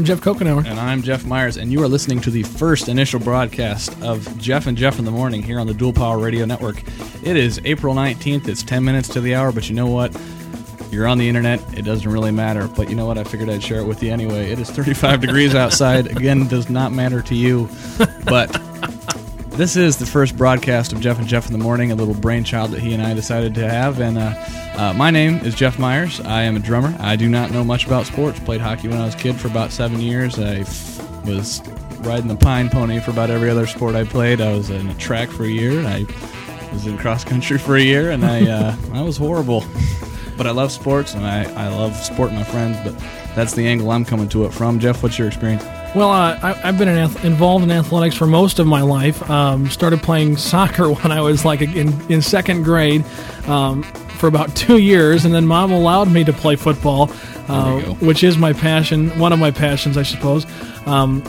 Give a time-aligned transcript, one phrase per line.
[0.00, 0.64] I'm Jeff Kokenauer.
[0.64, 4.66] And I'm Jeff Myers, and you are listening to the first initial broadcast of Jeff
[4.66, 6.82] and Jeff in the Morning here on the Dual Power Radio Network.
[7.22, 8.48] It is April 19th.
[8.48, 10.18] It's 10 minutes to the hour, but you know what?
[10.90, 11.60] You're on the internet.
[11.76, 12.66] It doesn't really matter.
[12.66, 13.18] But you know what?
[13.18, 14.50] I figured I'd share it with you anyway.
[14.50, 16.06] It is 35 degrees outside.
[16.06, 17.68] Again, does not matter to you.
[18.24, 18.58] But
[19.60, 22.70] this is the first broadcast of Jeff and Jeff in the Morning, a little brainchild
[22.70, 24.00] that he and I decided to have.
[24.00, 24.32] And uh,
[24.74, 26.18] uh, my name is Jeff Myers.
[26.22, 26.96] I am a drummer.
[26.98, 28.40] I do not know much about sports.
[28.40, 30.38] Played hockey when I was a kid for about seven years.
[30.38, 30.60] I
[31.26, 31.60] was
[31.98, 34.40] riding the pine pony for about every other sport I played.
[34.40, 35.84] I was in a track for a year.
[35.84, 36.06] I
[36.72, 39.66] was in cross country for a year, and I uh, I was horrible.
[40.38, 42.78] But I love sports, and I, I love sporting my friends.
[42.82, 42.98] But
[43.34, 44.80] that's the angle I'm coming to it from.
[44.80, 45.64] Jeff, what's your experience?
[45.92, 49.28] Well, uh, I, have been in ath- involved in athletics for most of my life.
[49.28, 53.04] Um, started playing soccer when I was like in, in second grade
[53.46, 53.82] um,
[54.18, 57.10] for about two years, and then mom allowed me to play football,
[57.48, 60.46] uh, which is my passion, one of my passions, I suppose.
[60.86, 61.22] Um,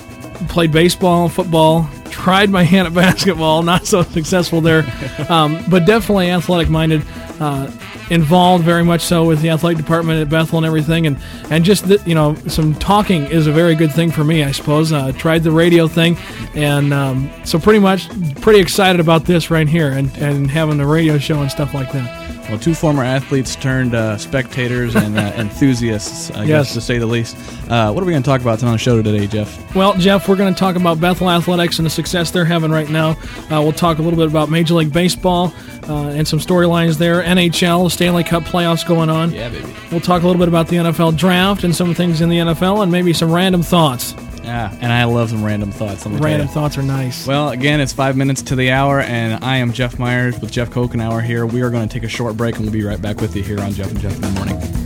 [0.47, 4.85] played baseball, football, tried my hand at basketball, not so successful there,
[5.27, 7.03] um, but definitely athletic minded.
[7.39, 7.71] Uh,
[8.11, 11.17] involved very much so with the athletic department at Bethel and everything, and
[11.49, 14.51] and just the, you know some talking is a very good thing for me, I
[14.51, 14.91] suppose.
[14.91, 16.17] Uh, tried the radio thing,
[16.53, 18.09] and um, so pretty much
[18.41, 21.91] pretty excited about this right here, and and having the radio show and stuff like
[21.93, 22.20] that.
[22.51, 26.47] Well, two former athletes turned uh, spectators and uh, enthusiasts, I yes.
[26.47, 27.37] guess to say the least.
[27.69, 29.73] Uh, what are we going to talk about tonight on the show today, Jeff?
[29.73, 32.89] Well, Jeff, we're going to talk about Bethel Athletics and the success they're having right
[32.89, 33.11] now.
[33.11, 35.53] Uh, we'll talk a little bit about Major League Baseball
[35.87, 37.23] uh, and some storylines there.
[37.23, 39.31] NHL, Stanley Cup playoffs going on.
[39.31, 39.73] Yeah, baby.
[39.89, 42.83] We'll talk a little bit about the NFL draft and some things in the NFL
[42.83, 44.13] and maybe some random thoughts.
[44.51, 46.05] Yeah, and I love some random thoughts.
[46.05, 47.25] Random thoughts are nice.
[47.25, 50.69] Well, again, it's five minutes to the hour, and I am Jeff Myers with Jeff
[50.69, 51.45] Kokenauer here.
[51.45, 53.43] We are going to take a short break, and we'll be right back with you
[53.43, 54.80] here on Jeff and Jeff in the Morning.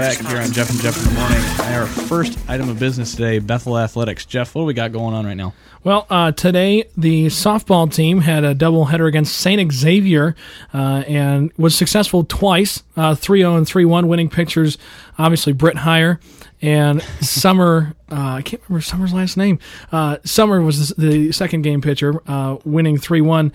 [0.00, 1.38] Back here on Jeff and Jeff in the morning.
[1.74, 4.24] Our first item of business today, Bethel Athletics.
[4.24, 5.52] Jeff, what do we got going on right now?
[5.84, 9.70] Well, uh, today the softball team had a doubleheader against St.
[9.70, 10.34] Xavier
[10.72, 14.78] uh, and was successful twice, uh, 3 0 and 3 1, winning pitchers,
[15.18, 16.18] obviously Britt Heyer
[16.62, 17.94] and Summer.
[18.10, 19.58] Uh, I can't remember Summer's last name.
[19.92, 23.52] Uh, Summer was the second game pitcher, uh, winning 3 1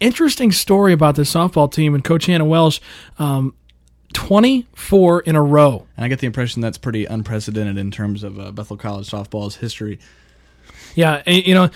[0.00, 2.80] interesting story about this softball team and Coach Hannah Welsh.
[3.18, 3.54] Um,
[4.12, 5.86] 24 in a row.
[5.96, 9.56] And I get the impression that's pretty unprecedented in terms of uh, Bethel College softball's
[9.56, 9.98] history.
[10.94, 11.70] Yeah, you know,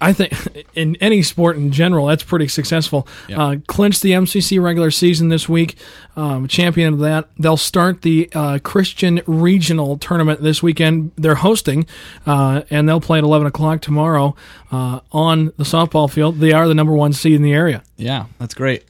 [0.00, 3.06] I think in any sport in general, that's pretty successful.
[3.28, 3.40] Yeah.
[3.40, 5.76] Uh, clinched the MCC regular season this week,
[6.16, 7.28] um, champion of that.
[7.38, 11.12] They'll start the uh, Christian Regional Tournament this weekend.
[11.14, 11.86] They're hosting,
[12.26, 14.34] uh, and they'll play at 11 o'clock tomorrow
[14.72, 16.40] uh, on the softball field.
[16.40, 17.84] They are the number one seed in the area.
[17.96, 18.84] Yeah, that's great.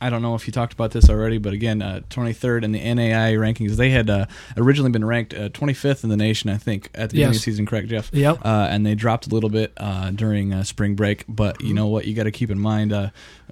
[0.00, 2.78] I don't know if you talked about this already, but again, uh, 23rd in the
[2.78, 3.72] NAI rankings.
[3.76, 7.14] They had uh, originally been ranked uh, 25th in the nation, I think, at the
[7.14, 7.66] beginning of the season.
[7.66, 8.10] Correct, Jeff?
[8.12, 8.38] Yep.
[8.44, 11.24] Uh, and they dropped a little bit uh, during uh, spring break.
[11.28, 12.06] But you know what?
[12.06, 12.92] You got to keep in mind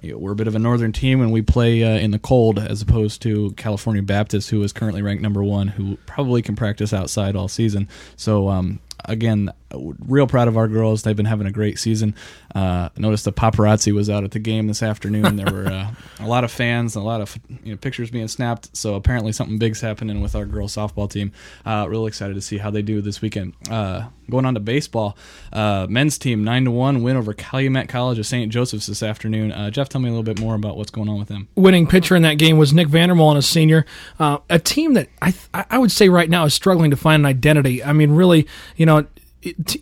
[0.01, 3.21] we're a bit of a northern team, and we play in the cold as opposed
[3.23, 7.49] to California Baptist, who is currently ranked number one, who probably can practice outside all
[7.49, 7.89] season.
[8.15, 11.03] So um, again, real proud of our girls.
[11.03, 12.15] They've been having a great season.
[12.55, 15.35] Uh, noticed the paparazzi was out at the game this afternoon.
[15.35, 18.75] There were uh, a lot of fans, a lot of you know, pictures being snapped.
[18.75, 21.31] So apparently something big's happening with our girls softball team.
[21.65, 23.53] Uh, real excited to see how they do this weekend.
[23.69, 25.17] Uh, going on to baseball,
[25.53, 28.51] uh, men's team nine to one win over Calumet College of St.
[28.51, 29.51] Joseph's this afternoon.
[29.51, 31.47] Uh, Jeff, tell me a little bit more about what's going on with them.
[31.55, 33.85] Winning pitcher in that game was Nick Vandermolen, a senior.
[34.19, 37.83] a team that I I would say right now is struggling to find an identity.
[37.83, 39.05] I mean, really, you know,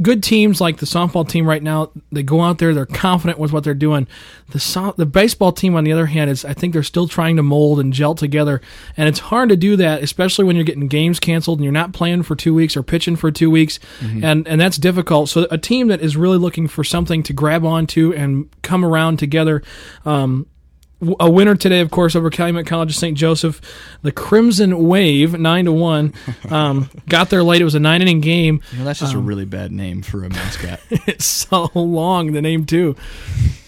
[0.01, 3.51] good teams like the softball team right now, they go out there, they're confident with
[3.51, 4.07] what they're doing.
[4.51, 7.35] The so- the baseball team, on the other hand, is I think they're still trying
[7.37, 8.61] to mold and gel together,
[8.95, 11.91] and it's hard to do that, especially when you're getting games canceled and you're not
[11.91, 14.23] playing for two weeks or pitching for two weeks, mm-hmm.
[14.23, 15.29] and and that's difficult.
[15.29, 19.17] So a team that is really looking for something to grab onto and come around
[19.17, 19.63] together.
[20.05, 20.45] Um,
[21.19, 23.17] a winner today, of course, over Calumet College of St.
[23.17, 23.61] Joseph.
[24.01, 26.13] The Crimson Wave, nine to one,
[26.49, 27.61] um, got there late.
[27.61, 28.61] It was a nine inning game.
[28.71, 30.79] You know, that's just um, a really bad name for a mascot.
[30.89, 32.95] it's so long, the name too.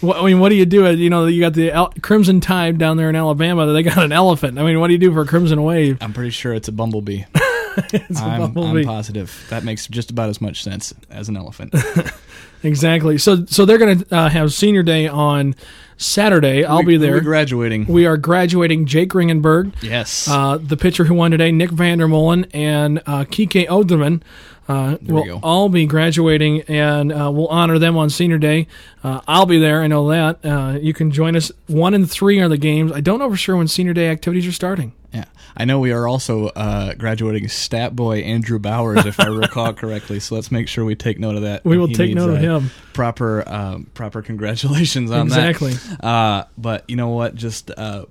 [0.02, 0.92] What, I mean, what do you do?
[0.96, 3.72] You know, you got the El- Crimson Tide down there in Alabama.
[3.74, 4.58] They got an elephant.
[4.58, 5.98] I mean, what do you do for a Crimson Wave?
[6.02, 7.24] I'm pretty sure it's a bumblebee.
[7.94, 8.82] it's I'm, a bumblebee.
[8.82, 11.74] I'm positive that makes just about as much sense as an elephant.
[12.64, 13.18] exactly.
[13.18, 15.56] So, so they're going to uh, have senior day on
[15.98, 16.64] Saturday.
[16.64, 17.14] I'll we, be there.
[17.14, 17.86] We're graduating.
[17.86, 19.74] We are graduating Jake Ringenberg.
[19.82, 20.28] Yes.
[20.28, 24.22] Uh, the pitcher who won today, Nick Vandermolen, and uh, Kike Oderman.
[24.70, 25.40] Uh, we will go.
[25.42, 28.68] all be graduating, and uh, we'll honor them on senior day.
[29.04, 29.82] Uh, I'll be there.
[29.82, 30.46] I know that.
[30.46, 31.52] Uh, you can join us.
[31.66, 32.92] One and three are the games.
[32.92, 34.94] I don't know for sure when senior day activities are starting.
[35.12, 35.26] Yeah,
[35.58, 40.20] I know we are also uh, graduating Stat Boy Andrew Bowers, if I recall correctly.
[40.20, 41.66] So let's make sure we take note of that.
[41.66, 42.72] We will take note of uh, him.
[42.94, 45.50] Proper, um, proper congratulations on that.
[45.50, 45.74] Exactly.
[45.74, 46.06] that.
[46.06, 47.34] Uh, but you know what?
[47.34, 48.06] Just uh,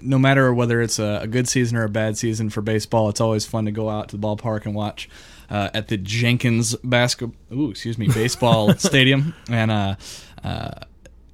[0.00, 3.44] no matter whether it's a good season or a bad season for baseball, it's always
[3.44, 5.08] fun to go out to the ballpark and watch.
[5.50, 9.94] Uh, at the Jenkins basketball, ooh, excuse me, baseball stadium, and uh,
[10.42, 10.70] uh,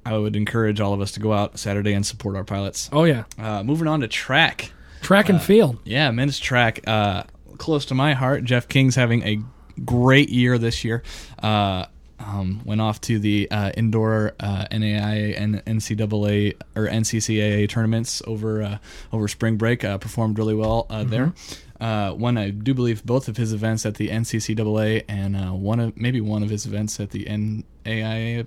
[0.05, 2.89] I would encourage all of us to go out Saturday and support our pilots.
[2.93, 4.71] Oh yeah, Uh, moving on to track.
[5.01, 5.79] track and field.
[5.83, 6.81] Yeah, men's track.
[6.85, 7.23] Uh,
[7.57, 8.43] close to my heart.
[8.43, 9.39] Jeff King's having a
[9.83, 11.01] great year this year.
[11.41, 11.85] Uh,
[12.19, 18.63] um, went off to the uh, indoor uh, NAIA and NCAA or NCCAA tournaments over
[18.63, 18.77] uh,
[19.11, 19.83] over spring break.
[19.83, 21.33] Uh, performed really well uh, there.
[21.79, 25.79] Uh, won, I do believe, both of his events at the NCCAA and uh, one
[25.79, 28.45] of maybe one of his events at the NAIA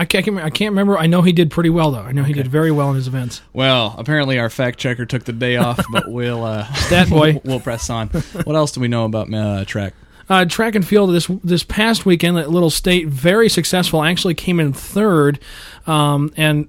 [0.00, 0.96] I can't, I can't remember.
[0.96, 2.00] I know he did pretty well though.
[2.00, 3.42] I know he did very well in his events.
[3.52, 7.38] Well, apparently our fact checker took the day off, but we'll uh, Stat boy.
[7.44, 8.08] we'll press on.
[8.08, 9.92] What else do we know about uh, track?
[10.30, 14.02] Uh, track and field this this past weekend at Little State very successful.
[14.02, 15.38] Actually came in third,
[15.86, 16.68] um, and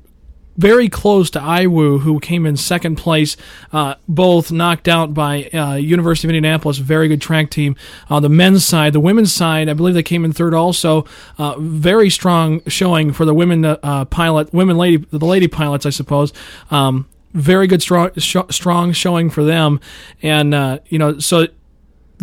[0.62, 3.36] very close to IWU, who came in second place.
[3.74, 7.76] Uh, both knocked out by uh, University of Indianapolis, very good track team.
[8.10, 11.06] On the men's side, the women's side, I believe they came in third also.
[11.40, 15.90] Uh, very strong showing for the women uh, pilot, women lady, the lady pilots, I
[15.90, 16.32] suppose.
[16.70, 19.80] Um, very good strong sh- strong showing for them,
[20.22, 21.48] and uh, you know so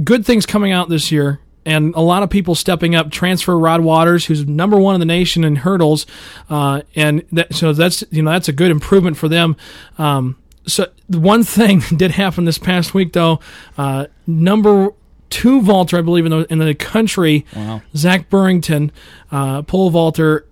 [0.04, 3.10] good things coming out this year and a lot of people stepping up.
[3.10, 6.06] Transfer Rod Waters, who's number one in the nation in hurdles,
[6.50, 9.56] uh, and that, so that's you know that's a good improvement for them.
[9.98, 10.36] Um,
[10.66, 13.40] so the one thing did happen this past week though.
[13.76, 14.90] Uh, number
[15.30, 17.82] two vaulter, I believe in the in the country, Wow.
[17.94, 18.90] Zach Burrington,
[19.30, 20.46] uh, pole vaulter.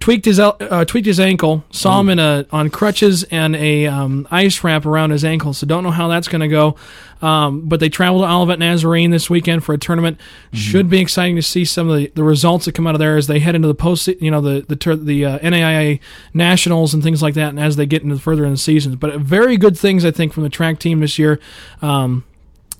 [0.00, 1.64] Tweaked his uh, tweaked his ankle.
[1.70, 5.52] Saw him in a on crutches and a um, ice wrap around his ankle.
[5.52, 6.76] So don't know how that's going to go.
[7.20, 10.20] Um, but they travel to Olivet Nazarene this weekend for a tournament.
[10.52, 13.16] Should be exciting to see some of the, the results that come out of there
[13.16, 14.06] as they head into the post.
[14.06, 16.00] You know the the tur- the uh, NAIA
[16.32, 18.96] nationals and things like that, and as they get into further in the seasons.
[18.96, 21.40] But very good things I think from the track team this year
[21.82, 22.24] um,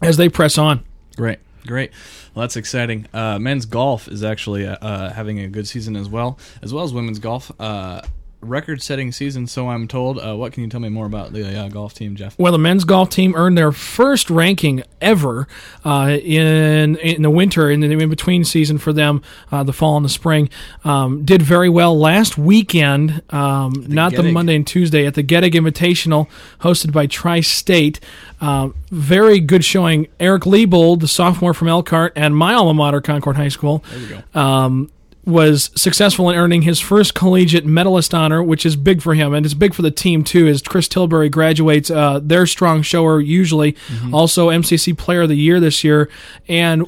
[0.01, 0.85] as they press on.
[1.17, 1.93] Great, great.
[2.35, 3.07] Well, that's exciting.
[3.15, 6.83] Uh, men's golf is actually uh, uh, having a good season as well, as well
[6.83, 7.53] as women's golf.
[7.61, 8.01] Uh,
[8.41, 10.19] record-setting season, so I'm told.
[10.19, 12.39] Uh, what can you tell me more about the uh, golf team, Jeff?
[12.39, 15.49] Well, the men's golf team earned their first ranking ever
[15.85, 19.97] uh, in in the winter in the in between season for them, uh, the fall
[19.97, 20.49] and the spring.
[20.85, 25.53] Um, did very well last weekend, um, not the Monday and Tuesday at the Gettig
[25.55, 26.29] Invitational,
[26.61, 28.01] hosted by Tri State.
[28.41, 30.07] Uh, very good showing.
[30.21, 34.07] Eric Liebold, the sophomore from Elkhart, and my alma mater, Concord High School There we
[34.33, 34.41] go.
[34.41, 34.91] um,
[35.29, 39.45] was successful in earning his first collegiate medalist honor, which is big for him, and
[39.45, 40.49] it's big for the team too.
[40.49, 43.77] As Chris Tilbury graduates, uh, their strong shower usually,
[44.13, 46.09] also MCC Player of the Year this year,
[46.49, 46.87] and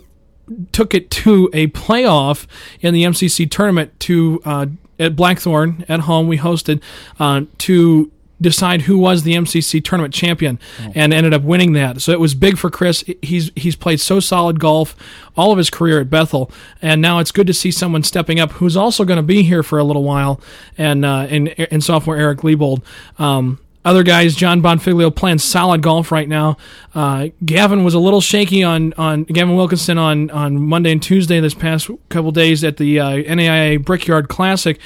[0.72, 2.46] took it to a playoff
[2.80, 4.66] in the MCC tournament to uh,
[4.98, 6.26] at Blackthorn at home.
[6.26, 6.82] We hosted
[7.18, 8.10] uh, to
[8.40, 10.58] decide who was the MCC tournament champion,
[10.94, 12.00] and ended up winning that.
[12.00, 13.04] So it was big for Chris.
[13.22, 14.96] He's he's played so solid golf
[15.36, 16.50] all of his career at Bethel,
[16.82, 19.62] and now it's good to see someone stepping up who's also going to be here
[19.62, 20.40] for a little while,
[20.76, 22.82] and uh, and and sophomore Eric Liebold.
[23.18, 26.58] Um, other guys, John Bonfiglio playing solid golf right now.
[26.94, 31.40] Uh, Gavin was a little shaky on, on Gavin Wilkinson on, on Monday and Tuesday
[31.40, 34.78] this past couple days at the uh, NAIA Brickyard Classic,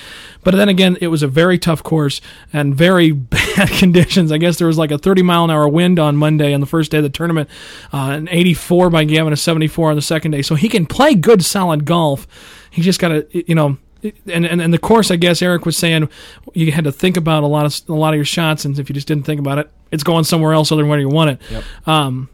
[0.44, 2.20] but then again, it was a very tough course
[2.52, 3.10] and very
[3.56, 4.30] bad conditions.
[4.30, 6.66] I guess there was like a 30 mile an hour wind on Monday on the
[6.66, 7.50] first day of the tournament,
[7.92, 10.42] uh, an 84 by Gavin, a 74 on the second day.
[10.42, 12.28] So he can play good, solid golf.
[12.70, 13.76] He just got to, you know,
[14.26, 16.08] and, and and the course, I guess Eric was saying
[16.52, 18.88] you had to think about a lot of a lot of your shots, and if
[18.88, 21.30] you just didn't think about it, it's going somewhere else other than where you want
[21.30, 21.40] it.
[21.50, 21.64] Yep.
[21.86, 22.28] Um,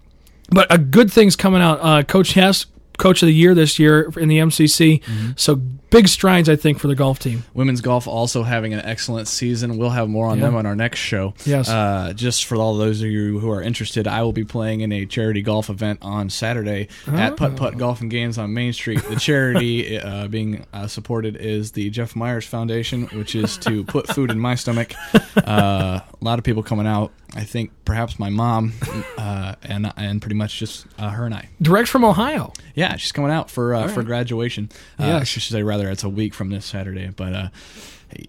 [0.50, 1.78] but a good thing's coming out.
[1.80, 2.66] Uh, Coach Hess,
[2.98, 5.02] Coach of the Year this year in the MCC.
[5.38, 7.44] So big strides, I think, for the golf team.
[7.54, 9.76] Women's golf also having an excellent season.
[9.76, 10.46] We'll have more on Yeah.
[10.46, 11.34] them on our next show.
[11.44, 11.68] Yes.
[11.68, 14.92] Uh, just for all those of you who are interested, I will be playing in
[14.92, 19.02] a charity golf event on Saturday at Putt Putt Golf and Games on Main Street.
[19.02, 24.06] The charity uh, being uh, supported is the Jeff Myers Foundation, which is to put
[24.08, 24.94] food in my stomach.
[25.36, 27.12] Uh, a lot of people coming out.
[27.34, 28.72] I think perhaps my mom
[29.16, 31.48] uh, and and pretty much just uh, her and I.
[31.62, 32.52] Direct from Ohio.
[32.74, 34.68] Yeah, she's coming out for uh, for graduation.
[34.98, 35.18] Uh.
[35.20, 37.08] I should say rather it's a week from this Saturday.
[37.08, 37.48] But uh,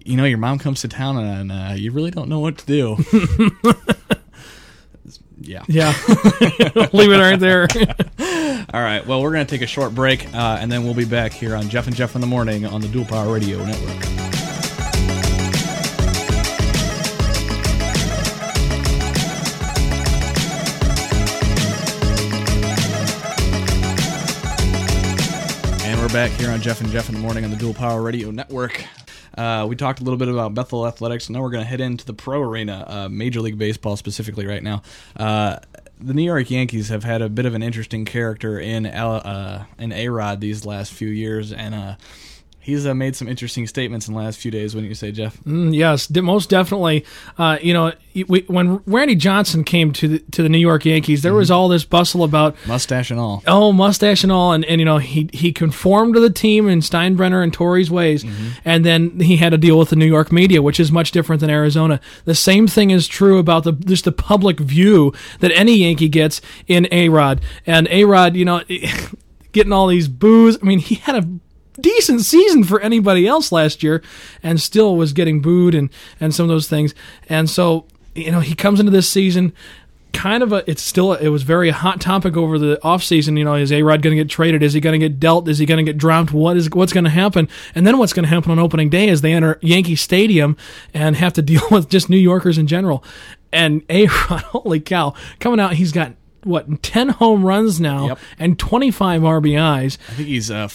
[0.05, 2.65] you know, your mom comes to town and uh, you really don't know what to
[2.65, 2.97] do.
[5.43, 5.63] Yeah.
[5.67, 5.89] Yeah,
[6.93, 7.67] leave it right there.
[8.73, 9.05] All right.
[9.05, 11.55] Well, we're going to take a short break, uh, and then we'll be back here
[11.55, 14.40] on Jeff and Jeff in the morning on the Dual Power Radio Network.
[26.11, 28.83] Back here on Jeff and Jeff in the morning on the Dual Power Radio Network.
[29.37, 31.79] Uh, we talked a little bit about Bethel athletics, and now we're going to head
[31.79, 34.81] into the pro arena, uh, Major League Baseball specifically right now.
[35.15, 35.59] Uh,
[36.01, 39.93] the New York Yankees have had a bit of an interesting character in uh, in
[39.93, 41.95] A Rod these last few years, and uh,
[42.61, 44.73] he's uh, made some interesting statements in the last few days.
[44.73, 45.37] Wouldn't you say, Jeff?
[45.43, 47.03] Mm, yes, most definitely.
[47.37, 47.91] Uh, you know,
[48.27, 51.67] we, when Randy Johnson came to the, to the New York Yankees, there was all
[51.67, 53.43] this bustle about Mustache and all.
[53.47, 56.79] oh mustache and all, and, and you know he he conformed to the team in
[56.79, 58.23] Steinbrenner and Torre's ways,
[58.63, 61.39] and then he had to deal with the New York media, which is much different
[61.39, 61.99] than Arizona.
[62.25, 66.41] The same thing is true about the just the public view that any Yankee gets
[66.67, 68.61] in A Rod, and A Rod, you know,
[69.51, 70.57] getting all these boos.
[70.61, 71.27] I mean, he had a
[71.79, 74.01] decent season for anybody else last year
[74.43, 76.93] and still was getting booed and and some of those things.
[77.29, 77.85] And so
[78.15, 79.53] you know he comes into this season
[80.13, 83.37] kind of a it's still it was very hot topic over the offseason.
[83.37, 84.61] You know is A-Rod going to get traded?
[84.61, 85.47] Is he going to get dealt?
[85.47, 86.33] Is he going to get dropped?
[86.33, 87.47] What is what's going to happen?
[87.73, 90.57] And then what's going to happen on opening day is they enter Yankee Stadium
[90.93, 93.03] and have to deal with just New Yorkers in general.
[93.53, 96.13] And A-Rod holy cow coming out he's got
[96.43, 98.19] what 10 home runs now Yep.
[98.39, 100.67] and 25 RBIs I think he's uh,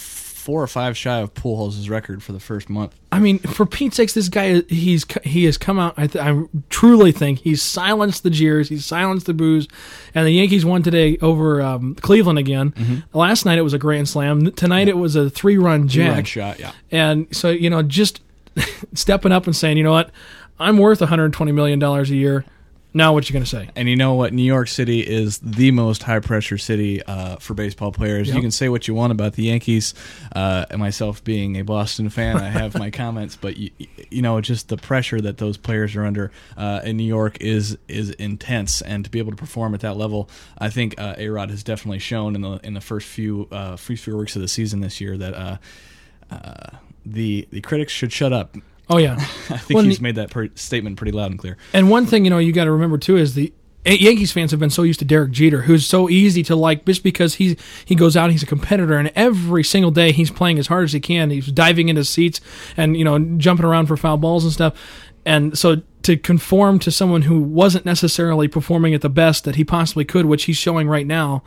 [0.47, 2.95] four or five shy of Pujols' record for the first month.
[3.11, 5.93] I mean, for Pete's sakes, this guy he's he has come out.
[5.97, 9.67] I, th- I truly think he's silenced the jeers, he's silenced the boos,
[10.15, 12.71] and the Yankees won today over um, Cleveland again.
[12.71, 13.17] Mm-hmm.
[13.17, 14.49] Last night it was a grand slam.
[14.53, 16.25] Tonight it was a three-run jack.
[16.25, 16.71] shot, yeah.
[16.91, 18.21] And so you know, just
[18.93, 20.11] stepping up and saying, you know what,
[20.61, 22.45] I'm worth 120 million dollars a year.
[22.93, 23.69] Now, what you going to say?
[23.75, 24.33] And you know what?
[24.33, 28.27] New York City is the most high pressure city uh, for baseball players.
[28.27, 28.35] Yep.
[28.35, 29.93] You can say what you want about the Yankees.
[30.33, 33.71] Uh, and myself being a Boston fan, I have my comments, but you,
[34.09, 37.77] you know, just the pressure that those players are under uh, in New York is
[37.87, 38.81] is intense.
[38.81, 41.63] And to be able to perform at that level, I think uh, A Rod has
[41.63, 44.81] definitely shown in the in the first few uh, first few weeks of the season
[44.81, 45.33] this year that.
[45.33, 45.57] Uh,
[46.29, 48.55] uh, the the critics should shut up.
[48.89, 49.13] Oh yeah,
[49.49, 51.57] I think Well, he's and- made that per- statement pretty loud and clear.
[51.73, 53.53] And one thing you know you got to remember too is the
[53.85, 57.03] Yankees fans have been so used to Derek Jeter, who's so easy to like just
[57.03, 60.67] because he he goes out, he's a competitor, and every single day he's playing as
[60.67, 61.29] hard as he can.
[61.29, 62.41] He's diving into seats
[62.75, 64.73] and you know jumping around for foul balls and stuff.
[65.25, 69.63] And so to conform to someone who wasn't necessarily performing at the best that he
[69.65, 71.43] possibly could, which he's showing right now,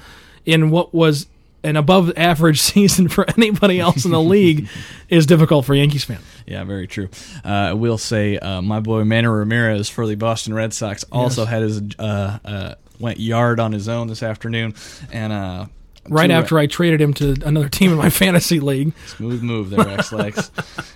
[0.47, 1.27] in what was
[1.63, 4.69] an above average season for anybody else in the league,
[5.09, 6.21] is difficult for Yankees fan.
[6.47, 7.09] Yeah, very true.
[7.45, 11.45] Uh, I will say, uh, my boy Manny Ramirez for the Boston Red Sox also
[11.45, 14.75] had his uh, uh, went yard on his own this afternoon,
[15.13, 15.67] and uh,
[16.09, 18.95] Right after I traded him to another team in my fantasy league.
[19.07, 20.51] smooth move there, Ex-Lax.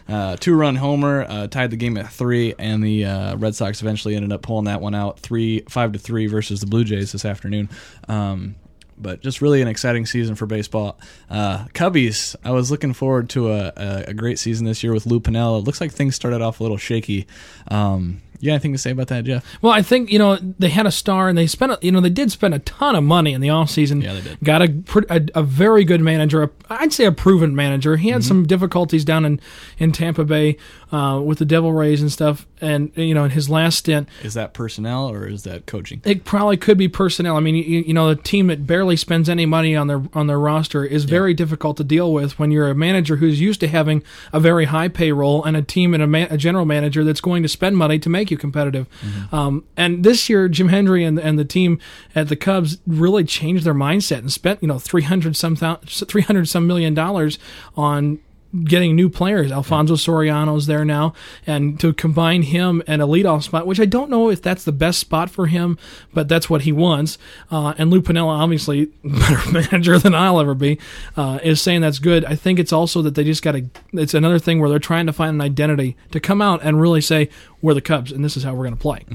[0.08, 3.82] uh, two run homer uh, tied the game at three, and the uh, Red Sox
[3.82, 7.12] eventually ended up pulling that one out three five to three versus the Blue Jays
[7.12, 7.68] this afternoon.
[8.08, 8.56] Um,
[8.98, 10.98] but just really an exciting season for baseball.
[11.30, 15.06] Uh, Cubbies, I was looking forward to a, a, a great season this year with
[15.06, 15.58] Lou Piniella.
[15.60, 17.26] It looks like things started off a little shaky.
[17.68, 19.42] Um, you got anything to say about that, Jeff?
[19.62, 22.00] Well, I think you know they had a star, and they spent a- you know
[22.00, 24.02] they did spend a ton of money in the offseason.
[24.02, 24.38] Yeah, they did.
[24.44, 24.74] Got a
[25.08, 26.42] a, a very good manager.
[26.42, 27.96] A, I'd say a proven manager.
[27.96, 28.28] He had Mm-hmm.
[28.28, 29.40] some difficulties down in
[29.78, 30.58] in Tampa Bay
[30.94, 34.08] uh, with the Devil Rays and stuff, and you know in his last stint.
[34.22, 36.00] Is that personnel or is that coaching?
[36.04, 37.36] It probably could be personnel.
[37.36, 40.28] I mean, you, you know, a team that barely spends any money on their on
[40.28, 43.66] their roster is very difficult to deal with when you're a manager who's used to
[43.66, 47.20] having a very high payroll and a team and a, man, a general manager that's
[47.20, 48.86] going to spend money to make you competitive.
[49.32, 51.80] Um, and this year, Jim Hendry and and the team
[52.14, 56.22] at the Cubs really changed their mindset and spent you know three hundred some three
[56.22, 57.40] hundred some million dollars
[57.76, 58.20] on
[58.62, 59.50] getting new players.
[59.50, 61.12] Alfonso Soriano's there now,
[61.46, 64.72] and to combine him and a leadoff spot, which I don't know if that's the
[64.72, 65.78] best spot for him,
[66.12, 67.18] but that's what he wants.
[67.50, 70.78] Uh, and Lou Piniella, obviously better manager than I'll ever be,
[71.16, 72.24] uh, is saying that's good.
[72.24, 73.64] I think it's also that they just got to.
[73.92, 77.00] It's another thing where they're trying to find an identity to come out and really
[77.00, 77.28] say
[77.64, 79.06] we're the Cubs and this is how we're going to play.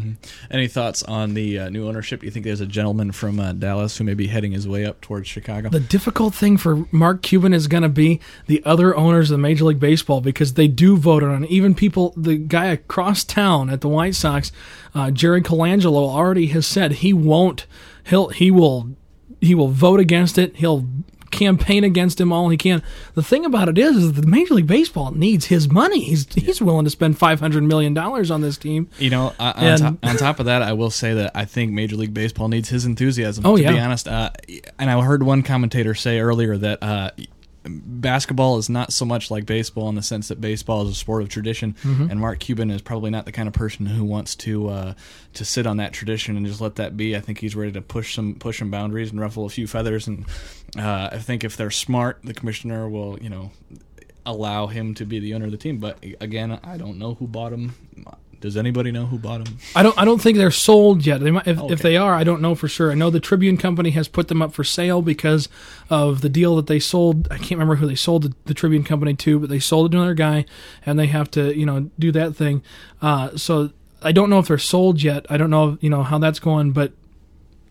[0.50, 2.22] Any thoughts on the uh, new ownership?
[2.22, 4.88] Do you think there's a gentleman from uh, Dallas who may be heading his way
[4.88, 5.70] up towards Chicago?
[5.70, 9.66] The difficult thing for Mark Cuban is going to be the other owners of Major
[9.66, 11.52] League Baseball because they do vote on it.
[11.52, 14.52] Even people, the guy across town at the White Sox,
[14.96, 17.68] uh, Jerry Colangelo, already has said he won't.
[18.08, 18.96] He'll he will
[19.40, 20.56] he will vote against it.
[20.56, 20.88] He'll
[21.32, 22.82] campaign against him all he can.
[23.16, 26.02] The thing about it is, is that Major League Baseball needs his money.
[26.04, 28.90] He's he's willing to spend five hundred million dollars on this team.
[28.98, 31.46] You know, uh, on, And- top, on top of that, I will say that I
[31.46, 33.46] think Major League Baseball needs his enthusiasm.
[33.46, 33.72] Oh, to yeah.
[33.72, 34.32] be honest, uh,
[34.78, 37.12] and I heard one commentator say earlier that uh,
[37.64, 41.22] basketball is not so much like baseball in the sense that baseball is a sport
[41.22, 42.10] of tradition, Mm-hmm.
[42.12, 44.94] and Mark Cuban is probably not the kind of person who wants to uh,
[45.34, 47.16] to sit on that tradition and just let that be.
[47.16, 50.08] I think he's ready to push some push some boundaries and ruffle a few feathers.
[50.08, 50.26] And
[50.78, 53.52] uh, I think if they're smart, the commissioner will you know
[54.26, 55.80] allow him to be the owner of the team.
[55.80, 57.74] But again, I don't know who bought him.
[58.42, 59.58] Does anybody know who bought them?
[59.76, 61.20] I don't I don't think they're sold yet.
[61.20, 61.74] They might, if, Okay.
[61.74, 62.90] if they are, I don't know for sure.
[62.92, 65.50] I know the Tribune Company has put them up for sale because
[65.90, 67.28] of the deal that they sold.
[67.30, 69.90] I can't remember who they sold the, the Tribune Company to, but they sold it
[69.92, 70.46] to another guy,
[70.86, 72.64] and they have to you know do that thing.
[73.02, 75.26] Uh, so I don't know if they're sold yet.
[75.30, 76.94] I don't know you know how that's going, but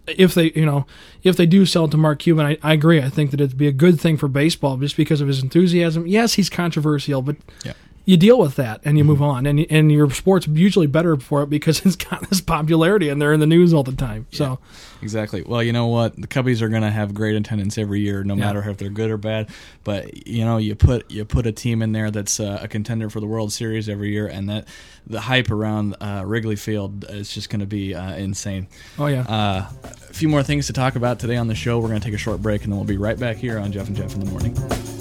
[0.06, 0.86] if they you know
[1.22, 3.00] if they do sell it to Mark Cuban, I, I agree.
[3.00, 6.06] I think that it'd be a good thing for baseball just because of his enthusiasm.
[6.06, 7.72] Yes, he's controversial, but Yeah.
[8.08, 11.42] You deal with that and you move on, and and your sport's usually better for
[11.42, 14.26] it because it's got this popularity and they're in the news all the time.
[14.32, 14.58] So
[15.02, 15.42] Exactly.
[15.42, 16.16] Well, you know what?
[16.16, 19.10] The Cubbies are going to have great attendance every year, no matter if they're good
[19.10, 19.50] or bad.
[19.84, 23.10] But you know, you put you put a team in there that's uh, a contender
[23.10, 24.66] for the World Series every year, and that
[25.06, 28.68] the hype around uh, Wrigley Field is just going to be uh, insane.
[28.98, 31.78] oh yeah, Uh, a few more things to talk about today on the show.
[31.78, 33.70] We're going to take a short break, and then we'll be right back here on
[33.70, 34.97] Jeff and Jeff in the morning.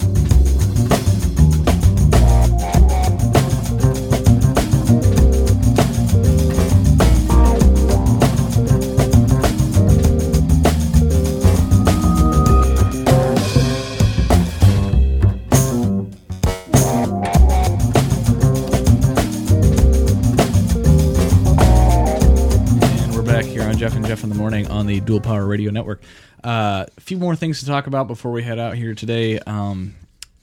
[24.47, 26.01] Morning on the Dual Power Radio Network.
[26.41, 29.39] Uh, a few more things to talk about before we head out here today.
[29.39, 29.95] Um,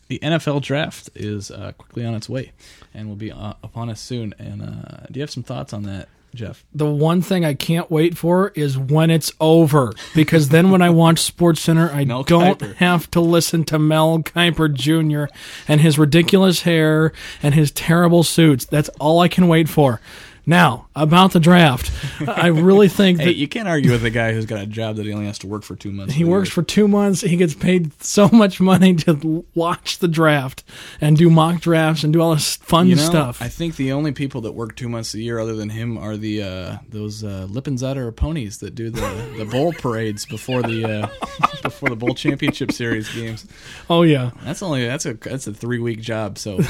[0.09, 2.53] the NFL draft is uh, quickly on its way
[2.93, 4.35] and will be uh, upon us soon.
[4.39, 6.67] And uh, do you have some thoughts on that, Jeff?
[6.75, 10.91] the one thing I can't wait for is when it's over because then when I
[10.91, 12.75] watch Sports Center, I Mel don't Kiper.
[12.75, 15.35] have to listen to Mel Kiper Jr.
[15.67, 18.67] and his ridiculous hair and his terrible suits.
[18.67, 20.03] That's all I can wait for.
[20.47, 21.91] Now about the draft,
[22.29, 24.97] I really think Hey, that you can't argue with a guy who's got a job
[24.97, 26.15] that he only has to work for two months.
[26.15, 27.23] He works for two months.
[27.23, 30.63] He gets paid so much money to watch the draft
[31.01, 33.41] and do mock drafts and do all this fun you know, stuff.
[33.41, 36.17] I think the only people that work two months a year, other than him, are
[36.17, 41.09] the uh, those uh, Lippenzetter ponies that do the, the bowl parades before the uh,
[41.63, 43.47] before the bowl championship series games.
[43.89, 46.39] oh yeah, That's only that's a that's a three week job.
[46.39, 46.61] So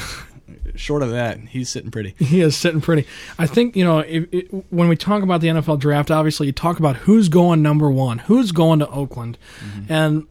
[0.75, 2.15] short of that, he's sitting pretty.
[2.23, 3.07] he is sitting pretty.
[3.37, 6.53] I think you know if, it, when we talk about the NFL draft, obviously you
[6.53, 9.91] talk about who's going number one, who's going to Oakland, mm-hmm.
[9.91, 10.27] and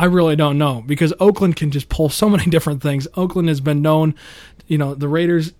[0.00, 3.06] I really don't know because Oakland can just pull so many different things.
[3.16, 4.14] Oakland has been known,
[4.66, 5.52] you know, the Raiders.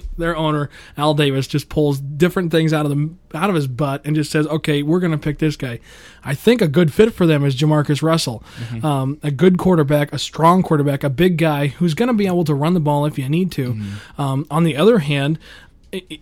[0.18, 4.04] their owner Al Davis just pulls different things out of the out of his butt
[4.04, 5.80] and just says, "Okay, we're going to pick this guy."
[6.24, 8.42] I think a good fit for them is Jamarcus Russell,
[8.82, 12.44] um, a good quarterback, a strong quarterback, a big guy who's going to be able
[12.44, 13.76] to run the ball if you need to.
[14.18, 15.38] Um, on the other hand.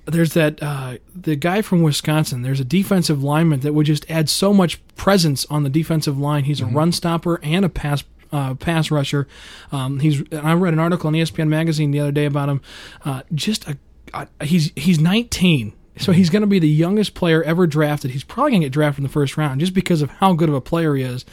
[0.04, 2.42] There's that uh, the guy from Wisconsin.
[2.42, 6.42] There's a defensive lineman that would just add so much presence on the defensive line.
[6.42, 9.26] He's a run stopper and a pass uh, pass rusher.
[9.72, 12.60] Um, he's I read an article in ESPN magazine the other day about him.
[13.04, 13.78] Uh, just a,
[14.14, 15.72] a he's he's 19.
[15.98, 18.12] So he's going to be the youngest player ever drafted.
[18.12, 20.48] He's probably going to get drafted in the first round just because of how good
[20.48, 21.26] of a player he is.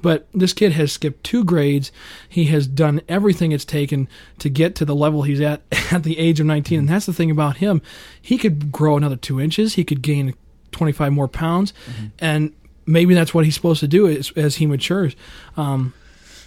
[0.00, 1.92] But this kid has skipped two grades.
[2.28, 5.62] He has done everything it's taken to get to the level he's at
[5.92, 6.80] at the age of 19.
[6.80, 7.82] And that's the thing about him.
[8.20, 9.74] He could grow another two inches.
[9.74, 10.34] He could gain
[10.72, 11.72] 25 more pounds.
[12.18, 12.52] And
[12.86, 15.14] maybe that's what he's supposed to do as, as he matures.
[15.56, 15.94] Um,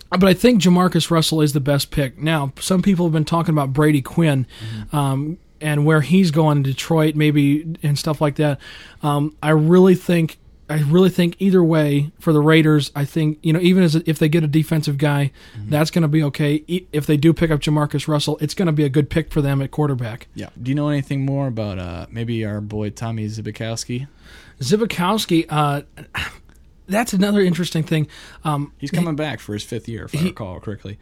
[0.09, 2.17] but I think Jamarcus Russell is the best pick.
[2.17, 4.47] Now, some people have been talking about Brady Quinn
[4.91, 8.59] um, and where he's going to Detroit, maybe and stuff like that.
[9.03, 10.37] Um, I really think.
[10.67, 14.17] I really think either way for the Raiders, I think you know even as if
[14.17, 15.31] they get a defensive guy,
[15.67, 16.55] that's going to be okay.
[16.91, 19.43] If they do pick up Jamarcus Russell, it's going to be a good pick for
[19.43, 20.25] them at quarterback.
[20.33, 20.49] Yeah.
[20.59, 24.07] Do you know anything more about uh, maybe our boy Tommy Zbikowski?
[24.59, 25.83] Zbikowski, uh,
[26.87, 28.07] that's another interesting thing.
[28.43, 30.97] Um, He's coming back for his fifth year, if I recall correctly.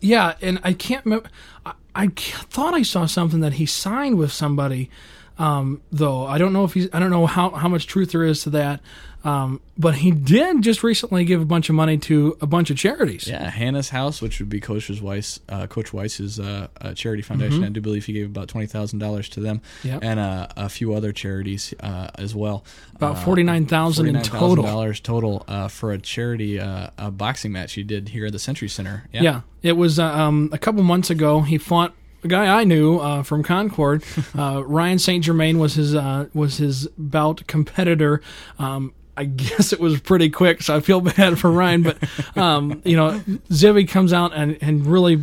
[0.00, 1.28] Yeah, and I can't remember.
[1.66, 4.90] I, I thought I saw something that he signed with somebody
[5.38, 8.24] Um, though I don't know if he's I don't know how how much truth there
[8.24, 8.80] is to that.
[9.24, 12.76] Um, but he did just recently give a bunch of money to a bunch of
[12.76, 13.26] charities.
[13.26, 17.64] Yeah, Hannah's House, which would be Coach Weis, uh, Coach Weis's uh, uh, charity foundation.
[17.64, 19.88] I do believe he gave about twenty thousand dollars to them, Mm-hmm.
[19.88, 19.98] Yep.
[20.04, 22.64] and uh, a few other charities uh, as well.
[22.94, 24.64] About Uh, 49,000 in total.
[24.64, 28.38] dollars total uh, for a charity uh, a boxing match he did here at the
[28.38, 29.04] Century Center.
[29.12, 31.40] Yeah, Yeah, it was uh, um, a couple months ago.
[31.40, 31.92] He fought
[32.24, 34.04] a guy I knew uh, from Concord.
[34.38, 38.20] Uh, Ryan Saint Germain was his uh, was his bout competitor.
[38.58, 41.82] Um, I guess it was pretty quick, so I feel bad for Ryan.
[41.82, 41.98] But
[42.36, 45.22] um, you know, Zibby comes out and, and really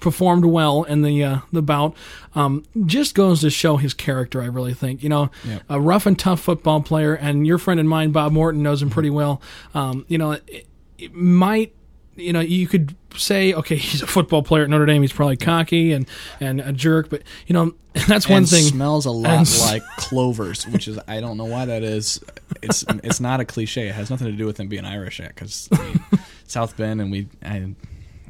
[0.00, 1.94] performed well in the uh, the bout.
[2.34, 4.42] Um, just goes to show his character.
[4.42, 5.58] I really think you know, Yeah.
[5.68, 8.90] a rough and tough football player, and your friend and mine, Bob Morton, knows him
[8.90, 9.40] pretty well.
[9.74, 10.66] Um, you know, it,
[10.98, 11.74] it might
[12.16, 15.02] you know, you could say, okay, he's a football player at Notre Dame.
[15.02, 16.08] He's probably cocky and,
[16.40, 17.74] and a jerk, but you know,
[18.08, 18.64] that's one and thing.
[18.64, 22.20] smells a lot like clovers, which is I don't know why that is.
[22.62, 23.88] It's it's not a cliche.
[23.88, 25.68] It has nothing to do with him being Irish, yet, because
[26.46, 27.28] South Bend and we.
[27.44, 27.74] I,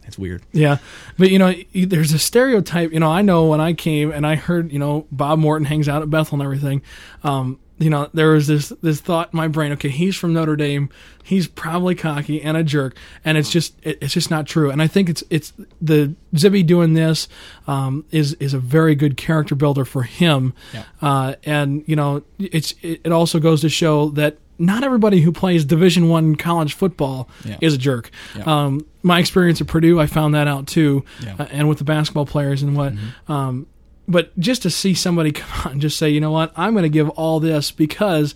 [0.06, 0.42] it's weird.
[0.52, 0.78] Yeah,
[1.16, 2.92] but you know, there's a stereotype.
[2.92, 5.88] You know, I know when I came and I heard, you know, Bob Morton hangs
[5.88, 6.82] out at Bethel and everything.
[7.22, 9.72] Um, you know, there was this this thought in my brain.
[9.72, 10.90] Okay, he's from Notre Dame.
[11.24, 14.70] He's probably cocky and a jerk, and it's just it, it's just not true.
[14.70, 17.26] And I think it's it's the Zibby doing this
[17.66, 20.54] um, is is a very good character builder for him.
[20.72, 20.84] Yeah.
[21.02, 25.32] Uh, and you know, it's it, it also goes to show that not everybody who
[25.32, 27.56] plays Division One college football Yeah.
[27.60, 28.10] is a jerk.
[28.36, 28.44] Yeah.
[28.44, 31.30] Um, my experience at Purdue, I found that out too, Yeah.
[31.32, 31.42] Mm-hmm.
[31.42, 32.92] uh, and with the basketball players and what.
[33.26, 33.66] Um,
[34.08, 36.82] but just to see somebody come out and just say, you know what, I'm going
[36.84, 38.34] to give all this because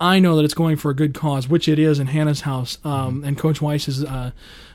[0.00, 2.78] I know that it's going for a good cause, which it is in Hannah's house
[2.84, 3.24] um, Mm-hmm.
[3.24, 4.32] and Coach Weis's uh,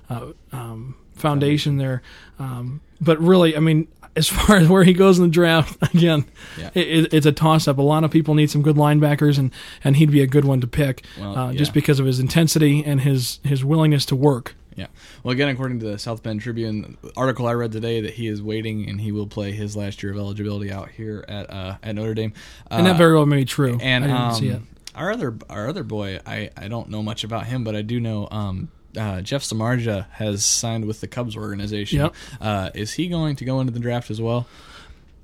[0.10, 2.02] uh, um, foundation there.
[2.40, 6.26] Um, but really, I mean, as far as where he goes in the draft, again,
[6.58, 6.70] Yeah.
[6.74, 7.78] it, it- it's a toss up.
[7.78, 9.52] A lot of people need some good linebackers, and,
[9.84, 12.84] and he'd be a good one to pick Well, uh, just because of his intensity
[12.84, 14.56] and his, his willingness to work.
[14.76, 14.88] Yeah.
[15.24, 18.42] Well, again, according to the South Bend Tribune article I read today, that he is
[18.42, 21.96] waiting and he will play his last year of eligibility out here at uh, at
[21.96, 22.34] Notre Dame.
[22.72, 23.78] Uh, And that very well may be true.
[23.82, 24.62] and I didn't um, see it.
[24.96, 28.00] our other our other boy, I I don't know much about him, but I do
[28.00, 28.28] know.
[28.32, 32.00] Um, uh, Jeff Samardzija has signed with the Cubs organization.
[32.00, 32.16] Yep.
[32.42, 34.48] Uh, is he going to go into the draft as well?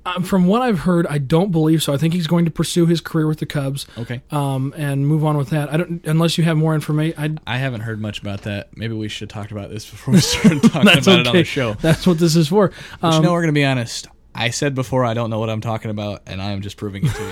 [0.06, 1.92] Um, from what I've heard, I don't believe so.
[1.92, 4.22] I think he's going to pursue his career with the Cubs Okay.
[4.30, 5.72] um, and move on with that.
[5.72, 7.40] I don't unless you have more information.
[7.46, 8.76] I I haven't heard much about that.
[8.76, 11.44] Maybe we should talk about this before we start talking about that's it on the
[11.44, 11.74] show.
[11.74, 12.70] That's what this is for.
[13.00, 14.06] But you Um, know, we're going to be honest.
[14.36, 17.04] I said before I don't know what I'm talking about, and I am just proving
[17.06, 17.22] it to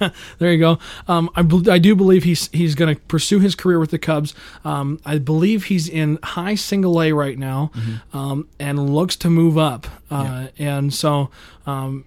[0.00, 0.10] you.
[0.38, 0.78] There you go.
[1.08, 1.40] Um, I,
[1.72, 4.34] I do believe he's he's going to pursue his career with the Cubs.
[4.64, 7.70] Um, I believe he's in high single A right now,
[8.12, 9.86] um, and looks to move up.
[10.10, 11.30] Uh, And so,
[11.66, 12.04] um,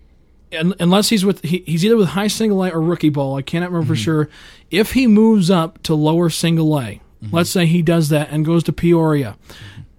[0.54, 3.36] un unless he's with he, he's either with high single A or rookie ball.
[3.38, 4.30] I cannot remember for sure.
[4.72, 8.64] If he moves up to lower single A, let's say he does that and goes
[8.66, 9.38] to Peoria.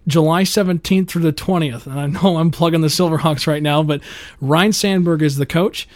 [0.08, 1.86] July 17th through the 20th.
[1.86, 4.00] And I know I'm plugging the Silverhawks right now, but
[4.40, 5.86] Ryne Sandberg is the coach,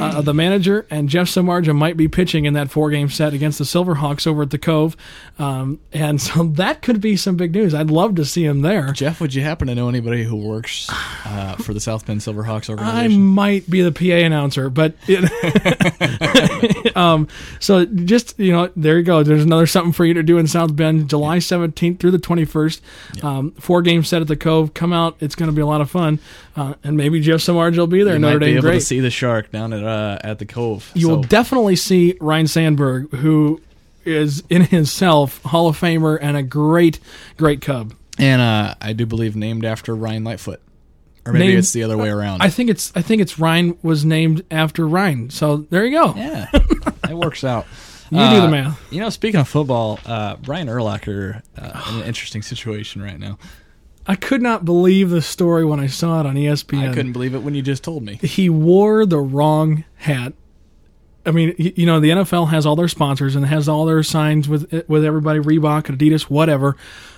[0.00, 3.58] uh, the manager, and Jeff Samardzija might be pitching in that four game set against
[3.58, 4.96] the Silverhawks over at the Cove.
[5.38, 7.74] Um, and so that could be some big news.
[7.74, 8.92] I'd love to see him there.
[8.92, 10.86] Jeff, would you happen to know anybody who works
[11.24, 12.96] uh, for the South Bend Silverhawks organization?
[12.96, 15.26] I might be the PA announcer, but it,
[16.96, 19.22] um, so just you know, there you go.
[19.22, 23.24] There's another something for you to do in South Bend, July 17th through the 21st.
[23.24, 24.74] Um, four game set at the Cove.
[24.74, 25.16] Come out.
[25.20, 26.18] It's going to be a lot of fun,
[26.56, 28.14] uh, and maybe Jeff Samardzija will be there.
[28.14, 28.74] you Notre might be Dame, able great.
[28.80, 30.90] to see the shark down at uh, at the Cove.
[30.94, 33.60] you will definitely see Ryne Sandberg, who
[34.04, 37.00] is in himself Hall of Famer and a great,
[37.36, 37.92] great Cub.
[38.18, 40.60] and uh, I do believe named after Ryan Lightfoot,
[41.26, 42.40] or maybe Named- it's the other way around.
[42.42, 45.30] I think it's I think it's Ryan was named after Ryan.
[45.30, 46.14] So there you go.
[46.16, 46.48] yeah,
[47.10, 47.66] it works out.
[48.10, 48.92] You do the math.
[48.92, 53.38] You know, speaking of football, uh, Brian Urlacher uh, in an interesting situation right now.
[54.08, 56.90] I could not believe the story when I saw it on ESPN.
[56.90, 58.16] I couldn't believe it when you just told me.
[58.22, 60.32] He wore the wrong hat.
[61.24, 64.48] I mean, you know, the NFL has all their sponsors and has all their signs
[64.48, 66.76] with with everybody, Reebok, Adidas, whatever.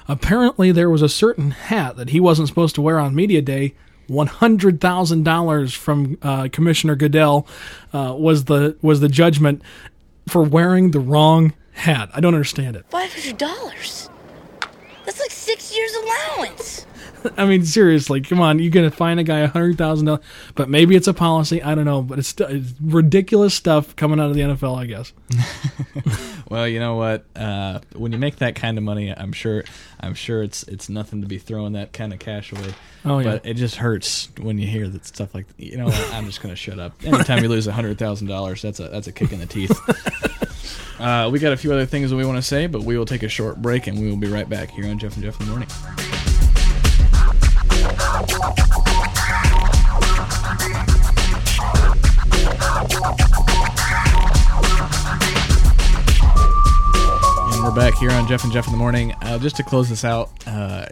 [0.08, 3.74] Apparently, there was a certain hat that he wasn't supposed to wear on media day.
[4.06, 7.46] One hundred thousand dollars from uh, Commissioner Goodell
[7.92, 9.60] uh, was the was the judgment
[10.28, 12.10] for wearing the wrong hat.
[12.14, 12.84] I don't understand it.
[12.90, 14.08] Five hundred dollars.
[15.04, 16.86] That's like six years allowance.
[17.36, 18.58] I mean, seriously, come on.
[18.58, 21.62] You're going to fine a guy a hundred thousand dollars, but maybe it's a policy.
[21.62, 24.76] I don't know, but it's, it's ridiculous stuff coming out of the NFL.
[24.76, 25.12] I guess.
[26.48, 27.24] Well, you know what?
[27.36, 29.64] Uh, when you make that kind of money, I'm sure,
[30.00, 32.74] I'm sure it's it's nothing to be throwing that kind of cash away.
[33.04, 33.32] Oh, yeah.
[33.32, 35.46] But it just hurts when you hear that stuff like.
[35.58, 36.14] You know, what?
[36.14, 36.94] I'm just gonna shut up.
[37.04, 39.78] Anytime you lose a hundred thousand dollars, that's a that's a kick in the teeth.
[41.00, 43.06] uh, we got a few other things that we want to say, but we will
[43.06, 45.38] take a short break and we will be right back here on Jeff and Jeff
[45.40, 45.68] in the morning.
[57.78, 59.14] Back here on Jeff and Jeff in the morning.
[59.22, 60.86] Uh, just to close this out, uh,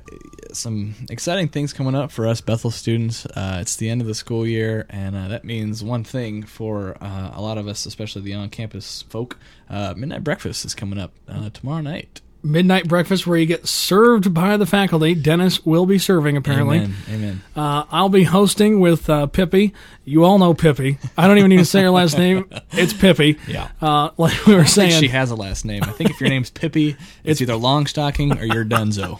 [0.53, 3.27] some exciting things coming up for us Bethel students.
[3.27, 6.96] Uh, it's the end of the school year, and uh, that means one thing for
[7.01, 9.37] uh, a lot of us, especially the on-campus folk.
[9.68, 11.12] Uh, midnight breakfast is coming up
[11.55, 12.20] tomorrow night.
[12.46, 15.14] Midnight breakfast where you get served by the faculty.
[15.14, 16.78] Dennis will be serving, apparently.
[16.78, 16.94] Amen.
[17.11, 17.42] Amen.
[17.54, 19.74] Uh, I'll be hosting with uh, Pippi.
[20.04, 20.98] You all know Pippi.
[21.18, 22.48] I don't even need to say her last name.
[22.72, 23.38] It's Pippi.
[23.48, 23.70] Yeah.
[23.80, 25.82] Uh, like we were saying, she has a last name.
[25.82, 29.18] I think if your name's Pippi, it's either Longstocking or you're Dunzo.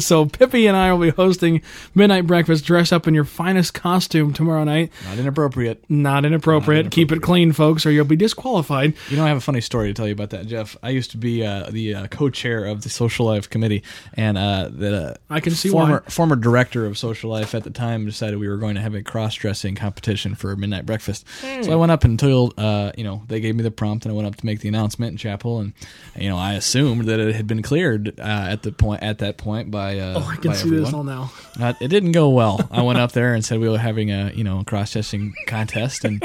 [0.00, 1.60] so Pippi and I will be hosting
[1.94, 2.64] midnight breakfast.
[2.64, 4.92] Dress up in your finest costume tomorrow night.
[5.06, 5.84] Not inappropriate.
[5.88, 6.90] Not inappropriate.
[6.92, 8.94] Keep it clean, folks, or you'll be disqualified.
[9.10, 10.76] You know, I have a funny story to tell you about that, Jeff.
[10.82, 12.06] I used to be uh, the uh,
[12.38, 13.82] co-chair of the Social Life Committee,
[14.14, 16.10] and uh, the uh, I can see former why.
[16.10, 19.02] former director of Social Life at the time decided we were going to have a
[19.02, 21.26] cross-dressing competition for midnight breakfast.
[21.62, 24.12] So I went up and told, uh, you know, they gave me the prompt, and
[24.12, 25.72] I went up to make the announcement in chapel, and
[26.16, 29.36] you know, I assumed that it had been cleared uh, at the point at that
[29.36, 29.98] point by.
[29.98, 30.94] Uh, Oh, I can by see this everyone.
[30.94, 31.32] all now.
[31.60, 32.66] Uh, it didn't go well.
[32.72, 36.04] I went up there and said we were having a you know cross dressing contest,
[36.04, 36.22] and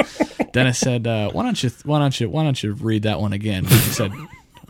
[0.54, 3.34] Dennis said, uh, "Why don't you why don't you why don't you read that one
[3.34, 4.12] again?" And he said,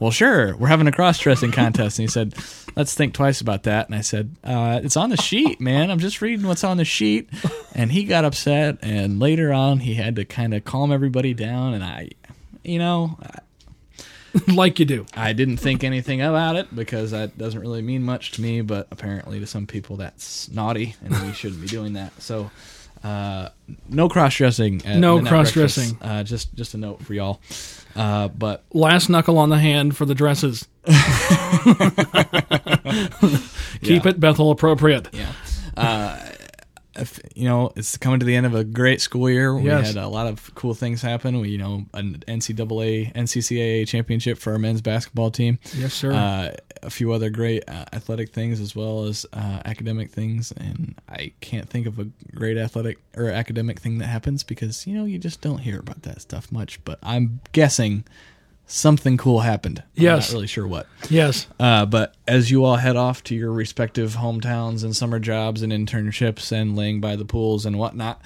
[0.04, 0.56] "Well, sure.
[0.58, 2.36] We're having a cross dressing contest." And he said,
[2.76, 5.90] "Let's think twice about that." And I said, uh, "It's on the sheet, man.
[5.90, 7.30] I'm just reading what's on the sheet."
[7.74, 11.74] And he got upset, and later on, he had to kind of calm everybody down.
[11.74, 12.10] And I,
[12.64, 13.18] you know,
[14.48, 15.06] like you do.
[15.16, 18.88] I didn't think anything about it because that doesn't really mean much to me, but
[18.92, 22.20] apparently to some people that's naughty and we shouldn't be doing that.
[22.22, 22.52] So,
[23.04, 23.50] uh,
[23.90, 24.82] no cross dressing.
[24.86, 25.98] No cross-dressing.
[26.02, 27.42] Uh, just just a note for y'all.
[27.96, 30.68] Uh, but Last knuckle on the hand for the dresses.
[33.82, 34.10] Keep Yeah.
[34.10, 35.10] it Bethel appropriate.
[35.14, 35.32] yeah,
[35.78, 36.18] uh,
[36.96, 39.56] if, you know it's coming to the end of a great school year.
[39.56, 39.88] We Yes.
[39.94, 41.40] had a lot of cool things happen.
[41.40, 45.60] We you know an NCAA NCCAA championship for our men's basketball team.
[45.76, 46.12] Yes, sir.
[46.14, 50.96] uh, a few other great uh, athletic things as well as uh, academic things and
[51.08, 52.04] i can't think of a
[52.36, 56.02] great athletic or academic thing that happens because you know you just don't hear about
[56.02, 58.04] that stuff much but i'm guessing
[58.74, 60.30] something cool happened Yes.
[60.30, 61.46] i'm not really sure what yes.
[61.60, 65.72] uh, but as you all head off to your respective hometowns and summer jobs and
[65.72, 68.20] internships and laying by the pools and whatnot,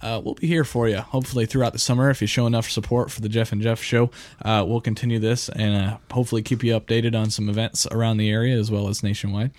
[0.00, 0.98] uh, we'll be here for you.
[0.98, 4.10] Hopefully throughout the summer, if you show enough support for the Jeff and Jeff show,
[4.42, 8.30] uh, we'll continue this and uh, hopefully keep you updated on some events around the
[8.30, 9.50] area as well as nationwide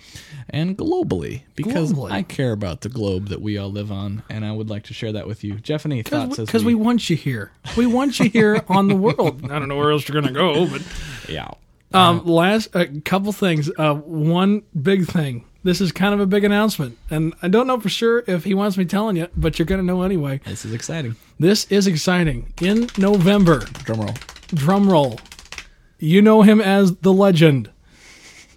[0.48, 2.10] and globally because Globally.
[2.10, 4.94] I care about the globe that we all live on and I would like to
[4.94, 5.54] share that with you.
[5.54, 6.38] Jeff, any thoughts?
[6.38, 7.52] Because we want you here.
[7.76, 9.44] We want you here on the world.
[9.44, 10.82] I don't know where else you're going to go, but
[11.28, 11.50] yeah.
[11.92, 13.70] um, last a couple things.
[13.76, 15.44] Uh, one big thing.
[15.62, 18.54] This is kind of a big announcement, and I don't know for sure if he
[18.54, 20.40] wants me telling you, but you're going to know anyway.
[20.46, 21.16] This is exciting.
[21.38, 22.52] This is exciting.
[22.62, 24.14] In November, Drum roll.
[24.54, 25.20] drum roll.
[25.98, 27.70] You know him as the legend.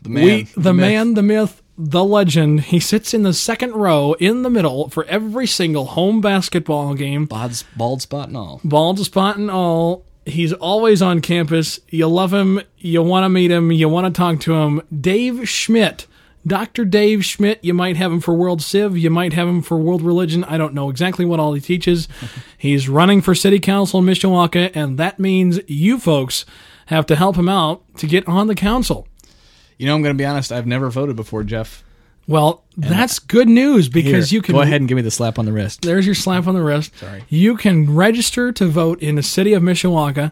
[0.01, 0.23] The man.
[0.23, 0.81] we, the, myth.
[0.81, 2.61] man, the myth, the legend.
[2.61, 7.25] He sits in the second row in the middle for every single home basketball game.
[7.25, 8.61] Bald, bald spot and all.
[8.63, 10.05] Bald spot and all.
[10.25, 11.81] He's always on campus.
[11.89, 12.61] You love him.
[12.77, 13.73] You want to meet him.
[13.73, 14.81] You want to talk to him.
[15.01, 16.07] Dave Schmidt.
[16.45, 16.85] Dr.
[16.85, 17.63] Dave Schmidt.
[17.63, 18.97] You might have him for World Civ.
[18.97, 20.43] You might have him for World Religion.
[20.43, 22.07] I don't know exactly what all he teaches.
[22.57, 26.45] He's running for City Council in Mishawaka, and that means you folks
[26.87, 29.07] have to help him out to get on the council.
[29.77, 30.51] You know, I'm going to be honest.
[30.51, 31.83] I've never voted before, Jeff.
[32.25, 35.37] Well, that's good news because Here, you can go ahead and give me the slap
[35.37, 35.81] on the wrist.
[35.81, 36.95] There's your slap on the wrist.
[36.97, 37.23] Sorry.
[37.27, 40.31] You can register to vote in the city of Mishawaka,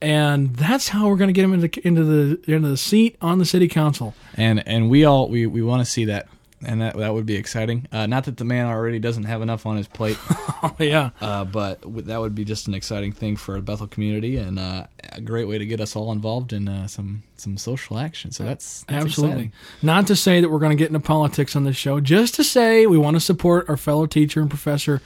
[0.00, 3.38] and that's how we're going to get him into into the into the seat on
[3.38, 4.14] the city council.
[4.36, 6.28] and and we all we, we want to see that
[6.62, 9.64] and that that would be exciting uh, not that the man already doesn't have enough
[9.66, 10.18] on his plate
[10.60, 13.86] Oh yeah, uh, but w- that would be just an exciting thing for the bethel
[13.86, 17.56] community and uh, a great way to get us all involved in uh, some some
[17.56, 19.36] social action so that's, that's absolutely.
[19.36, 19.52] exciting.
[19.82, 22.44] Not to say that we're going to get into politics on this show, just to
[22.44, 25.00] say we want to support our fellow teacher and professor.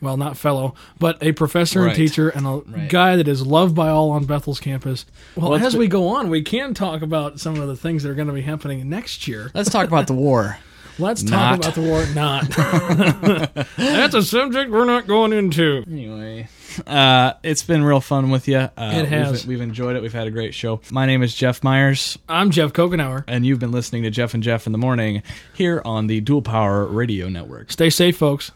[0.00, 1.96] Well, not fellow, but a professor and Right.
[1.96, 2.88] teacher and a Right.
[2.88, 5.04] guy that is loved by all on Bethel's campus.
[5.36, 7.76] Well, Well, it's as been- we go on, we can talk about some of the
[7.76, 9.50] things that are going to be happening next year.
[9.54, 10.58] let's talk about the war
[10.98, 11.58] Let's talk Not.
[11.60, 12.04] about the war.
[12.14, 12.50] Not.
[13.78, 15.82] That's a subject we're not going into.
[15.90, 16.48] Anyway,
[16.86, 18.56] uh, it's been real fun with you.
[18.58, 19.46] Uh, It has.
[19.46, 20.02] We've, we've enjoyed it.
[20.02, 20.80] We've had a great show.
[20.90, 23.24] My name is Jeff Myers, I'm Jeff Kokenauer.
[23.28, 25.22] and you've been listening to Jeff and Jeff in the Morning
[25.54, 27.72] here on the Dual Power Radio Network.
[27.72, 28.50] Stay safe, folks.